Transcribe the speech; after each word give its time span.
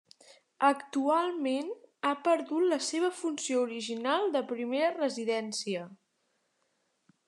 Actualment 0.69 1.69
ha 2.11 2.15
perdut 2.29 2.67
la 2.73 2.81
seva 2.87 3.13
funció 3.21 3.61
original 3.69 4.29
de 4.39 4.45
primera 4.57 4.93
residència. 4.99 5.89